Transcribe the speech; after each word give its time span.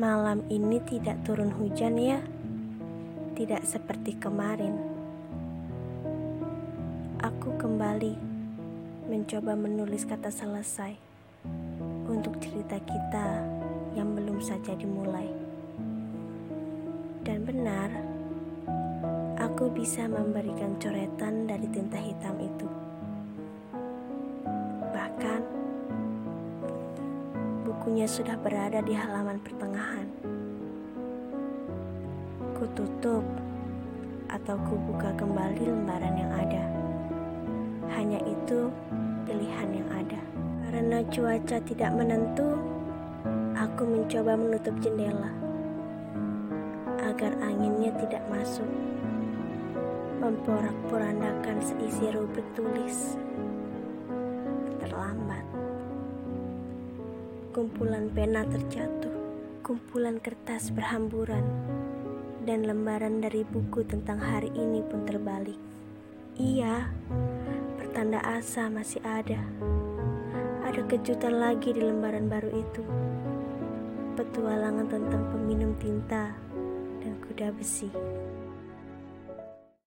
Malam 0.00 0.48
ini 0.48 0.80
tidak 0.88 1.20
turun 1.28 1.52
hujan 1.52 2.00
ya, 2.00 2.24
tidak 3.36 3.60
seperti 3.68 4.16
kemarin. 4.16 4.72
Aku 7.20 7.52
kembali 7.60 8.16
mencoba 9.12 9.52
menulis 9.52 10.08
kata 10.08 10.32
selesai 10.32 10.96
untuk 12.08 12.32
cerita 12.40 12.80
kita 12.80 13.44
yang 13.92 14.16
belum 14.16 14.40
saja 14.40 14.72
dimulai. 14.72 15.28
Dan 17.20 17.44
benar, 17.44 17.92
aku 19.36 19.68
bisa 19.68 20.08
memberikan 20.08 20.80
coretan 20.80 21.44
dari 21.44 21.68
tinta 21.68 22.00
hitam 22.00 22.39
bukunya 27.90 28.06
sudah 28.06 28.38
berada 28.38 28.78
di 28.86 28.94
halaman 28.94 29.42
pertengahan. 29.42 30.06
Kututup 32.54 33.26
atau 34.30 34.54
kubuka 34.62 35.10
kembali 35.18 35.58
lembaran 35.58 36.14
yang 36.14 36.30
ada. 36.30 36.64
Hanya 37.98 38.22
itu 38.22 38.70
pilihan 39.26 39.74
yang 39.74 39.90
ada. 39.90 40.22
Karena 40.70 41.02
cuaca 41.10 41.58
tidak 41.66 41.90
menentu, 41.98 42.62
aku 43.58 43.82
mencoba 43.82 44.38
menutup 44.38 44.78
jendela 44.78 45.34
agar 47.02 47.34
anginnya 47.42 47.90
tidak 47.98 48.22
masuk. 48.30 48.70
Memporak-porandakan 50.22 51.58
seisi 51.58 52.06
rubrik 52.14 52.46
tulis. 52.54 53.18
Kumpulan 57.50 58.06
pena 58.14 58.46
terjatuh, 58.46 59.10
kumpulan 59.66 60.22
kertas 60.22 60.70
berhamburan, 60.70 61.42
dan 62.46 62.62
lembaran 62.62 63.18
dari 63.18 63.42
buku 63.42 63.82
tentang 63.82 64.22
hari 64.22 64.54
ini 64.54 64.86
pun 64.86 65.02
terbalik. 65.02 65.58
Iya, 66.38 66.86
pertanda 67.74 68.22
asa 68.22 68.70
masih 68.70 69.02
ada. 69.02 69.42
Ada 70.62 70.78
kejutan 70.94 71.42
lagi 71.42 71.74
di 71.74 71.82
lembaran 71.82 72.30
baru 72.30 72.54
itu. 72.54 72.86
Petualangan 74.14 74.86
tentang 74.86 75.34
peminum 75.34 75.74
tinta 75.82 76.30
dan 77.02 77.18
kuda 77.18 77.50
besi. 77.50 77.90